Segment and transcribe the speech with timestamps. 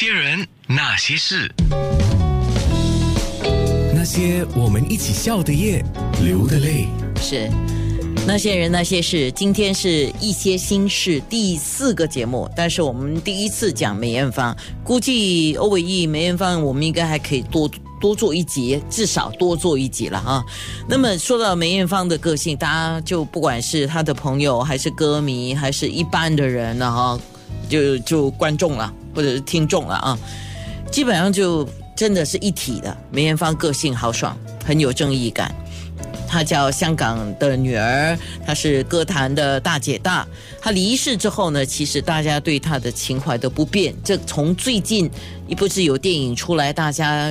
[0.00, 1.52] 些人，那些事，
[3.92, 5.84] 那些我们一起笑的夜，
[6.22, 6.86] 流的泪。
[7.20, 7.50] 是
[8.24, 9.28] 那些人那些事。
[9.32, 17.68] 今天是一些心事第四个节目，但是我们第一次讲梅艳芳，估计欧伟毅、梅艳芳，我们应该还可以多
[18.00, 20.44] 多做一集，至少多做一集了啊。
[20.88, 27.20] 那么说到梅艳芳的个性，大家就不管是她的朋友，还是歌迷，还是一般的人呢，哈，
[27.68, 30.16] 就就观众了，或者是听众了啊，
[30.92, 32.96] 基本上就真的是一体的。
[33.10, 35.52] 梅艳芳个性豪爽，很有正义感。
[36.28, 40.24] 她叫香港的女儿，她是歌坛的大姐大。
[40.60, 43.92] 她离世之后呢，其实大家对她的情怀都不变。
[44.04, 45.10] 这从最近
[45.48, 47.28] 一不是有电影出来，大家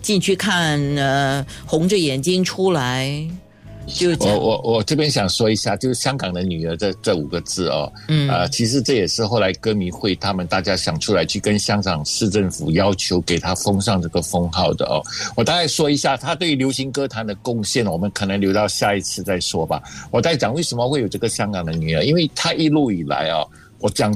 [0.00, 3.10] 进去看，呃，红着眼睛出来，
[3.86, 15.02] 就讲我我我这边想说一下，就是香港的女儿这这五个字哦，嗯呃，其实这也是后来歌迷会他们大家想出来去跟香港市政府要求给她封上这个封号的哦。
[15.36, 19.82] 我大概说一下她对流行歌坛的贡献，我们可能留到下一次再说吧。
[20.10, 23.44] 我在讲为什么会有这个香港的女儿，因为她一路以来啊、
[23.78, 24.12] 我讲。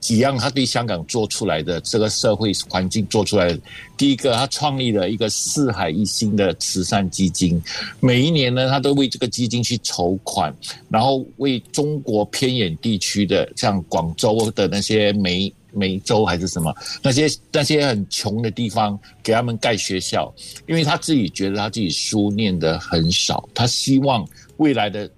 [0.00, 3.60] 几样他对香港做出来的这个社会环境做出来的，
[3.96, 7.62] 第一个，他创立了一个四海一心的慈善基金，
[8.00, 10.54] 每一年呢，他都为这个基金去筹款，
[10.88, 20.32] 然后为中国偏远地区的，像广州的那些梅梅州还是什么那些那些很穷的地方，给他们盖学校，
[20.66, 25.08] 因为他自己觉得他自己书念的很少，他希望未来的。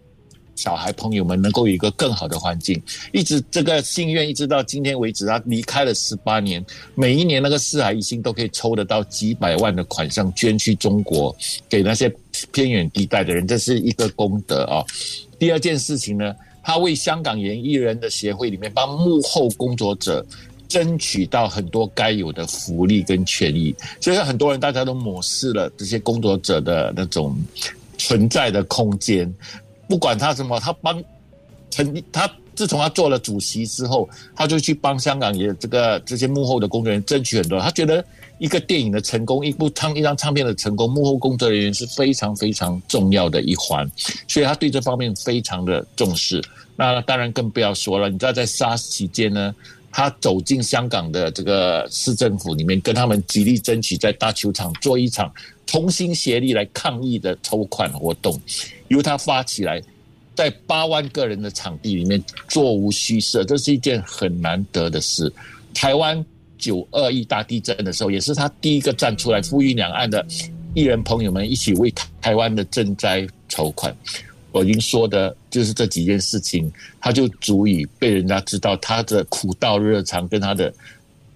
[0.63, 11.35] 小孩朋友们能够有一个更好的环境，一直这个心愿一直到今天为止，他离开了十八年，每一年那个四海一心都可以抽得到几百万的款项捐去中国，
[11.69, 12.09] 给那些
[12.53, 14.85] 偏远地带的人，这是一个功德啊。
[15.37, 16.33] 第二件事情呢，
[16.63, 20.25] 他为香港演艺人的协会里面帮幕后工作者。
[20.69, 27.37] 争取到很多该有的福利跟权益，所以很多人大家都漠视了这些工作者的那种
[27.99, 29.31] 存在的空间。
[29.93, 31.05] 不管他什么，他帮
[31.71, 37.61] 成他自从他做了主席之后，他就去帮香港也这个这些幕后的工作人员争取很多。
[37.61, 38.03] 他觉得
[38.39, 43.87] 一个电影的成功，一部唱一张唱片的成功，幕后工作人员是非常非常重要的一环，
[44.27, 46.43] 所以他对这方面非常的重视。
[46.75, 49.55] 那当然更不要说了，你知道在 SARS 期间呢，
[49.93, 55.33] 他走进香港的这个市政府里面，跟他们极力争取在大球场做一场
[55.67, 58.41] 同心协力来抗议的筹款活动，
[58.89, 59.81] 由他发起来。
[60.35, 65.31] 在八万个人的场地里面座无虚设，这是一件很难得的事。
[65.75, 66.25] 台湾
[66.57, 70.27] 九二一大地震的时候，也是他第一个站出来呼吁两岸的
[70.73, 71.93] 艺人朋友们一起为
[72.23, 73.95] 台湾的赈灾筹款。
[74.53, 76.71] 我已经说的就是这几件事情，
[77.01, 80.73] 他就足以被人家知道他的苦道热肠跟他的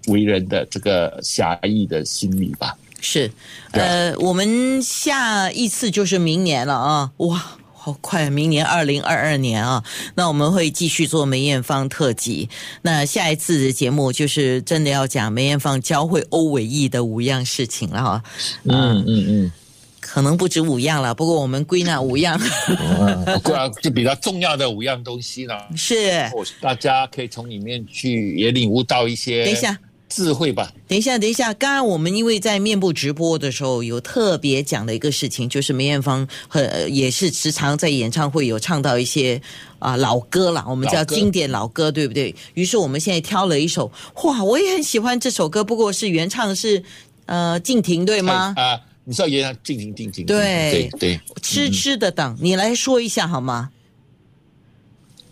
[0.07, 2.77] 为人的这个侠义的心理吧。
[2.99, 3.31] 是，
[3.71, 7.11] 呃，我们下一次就是明年了啊！
[7.17, 9.83] 哇，好快，明年二零二二年啊！
[10.15, 12.49] 那我们会继续做梅艳芳特辑。
[12.81, 18.23] 那下一次的节目就是真的要讲梅艳芳教会欧伟毅的五样事情了哈。
[18.63, 19.51] 嗯嗯嗯。
[19.99, 26.29] 可能不止五样了，不过我们归纳五样嗯， 不然就比较重要的五样东西呢， 是。
[26.61, 29.77] 大家可以从里面去也领悟到一些等一下，
[30.07, 30.71] 智慧吧。
[30.87, 39.41] 等一下，等一下，刚刚我们因为在面部直播的时候有特别讲的一个事情，就是梅艳芳很呃也是时常在演唱会有唱到一些
[39.79, 42.33] 啊、老歌啦，我们叫经典老歌，对不对？
[42.53, 43.91] 于是我们现在挑了一首，
[44.23, 46.81] 哇，我也很喜欢这首歌，不过是原唱是
[47.25, 48.53] 呃静婷对吗？
[48.55, 48.79] 啊、
[49.09, 50.25] 你知道也要静静静静。
[50.25, 51.21] 对对对。
[51.41, 53.69] 痴痴的等，你来说一下好吗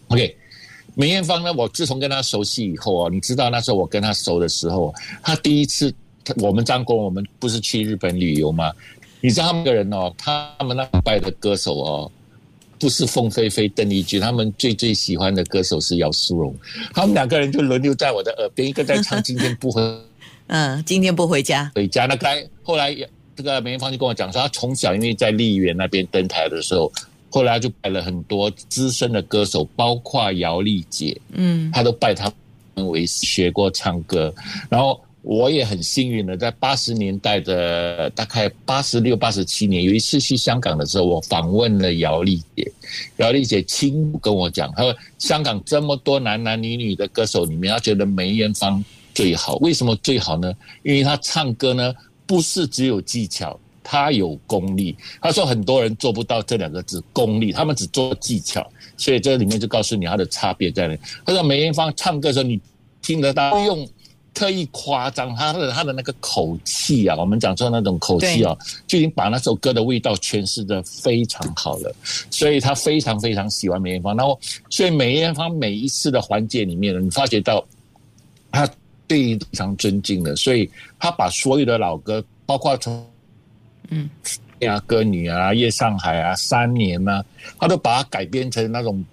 [0.07, 0.37] ？OK，
[0.93, 5.93] 梅艳芳呢，我自从跟她熟悉以后啊，你知道那时候我跟她熟的时候，她第一次，
[6.37, 8.71] 我们张国，我们不是去日本旅游吗？
[9.19, 12.11] 你知道他们个人哦，他们那拜的歌手哦，
[12.79, 16.55] 不是凤飞飞、邓丽君，他们最最喜欢的歌手是姚苏蓉，
[16.93, 19.81] 他们两个人就轮流在我的耳边，一个在唱《今天不回
[20.47, 22.95] 嗯，今天不回家，回家》，那该后来
[23.35, 26.91] 这个梅艳芳就跟我讲说，她从小因为在丽园那边登台的时候，
[27.29, 31.69] 后来就拜了很多资深的歌手，包括姚丽姐，嗯。
[31.73, 32.31] 他都拜他
[32.75, 34.33] 们为师学过唱歌，
[34.69, 42.71] 然后我也很幸运的，在八十年代的大概八十六、八十七年，有一次去香港的时候，我访问了姚丽姐，
[43.17, 48.83] 姚丽姐亲跟我讲，她说香港这么多男男女女的歌手里面，她觉得梅艳芳
[49.13, 50.53] 最好，为什么最好呢？
[50.83, 51.93] 因为她唱歌呢，
[52.25, 53.59] 不是只有技巧。
[53.87, 58.67] 他有功力，他说很多人做不到这两个字功力，他们只做技巧，
[58.97, 60.99] 所以这里面就告诉你它的差别在哪里。
[61.23, 62.59] 他说梅艳芳唱歌的时候，你
[63.03, 63.87] 听得到用
[64.33, 68.57] 特意夸张他的他的那个口气啊，我们讲说那种口气啊，
[68.87, 71.95] 就已经把那首歌的味道诠释的非常好了。
[72.31, 74.17] 所以他非常非常喜欢梅艳芳。
[74.17, 77.63] 然后，所以梅艳芳每一次的环节里面呢，你发觉到
[78.51, 78.75] 他对
[79.07, 80.69] 非常尊敬的，所以
[80.99, 83.05] 他把所有的老歌，包括从
[83.89, 84.09] 嗯
[84.59, 87.23] 呀歌女啊、夜上海啊、三年啊，
[87.59, 89.03] 他都把它改编成那种。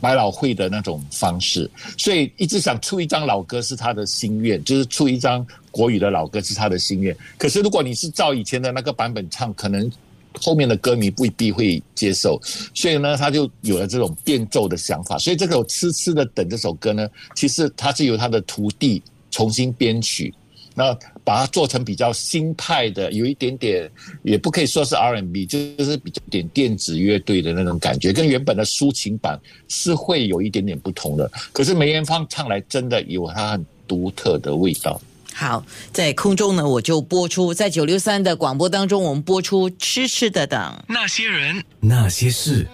[0.00, 7.14] 百老汇的那种方式，所以一直想出一张老歌是他的心愿，就是出一张国语的老歌是他的心愿。
[7.36, 9.92] 可是如果你是照以前的那个版本唱，可能
[10.40, 12.40] 后面的歌迷未必会接受，
[12.74, 15.18] 所以呢，他就有了这种变奏的想法。
[15.18, 20.32] 所以这个痴痴的等这首歌呢，其实他是由他的徒弟重新编曲。
[20.76, 20.92] 那
[21.22, 23.88] 把它做成比较新派的，有一点点，
[24.24, 31.30] 也不可以说是 R&B，就是比较点电子乐队的那种感觉，跟原本的抒情版是会有一点点不同的。
[31.52, 35.00] 可是梅艳芳唱来真的有她很独特的味道。
[35.36, 42.64] 好，在空中呢，我就播出在九六三的广播当中，我们播出《痴痴的等那些人那些事》。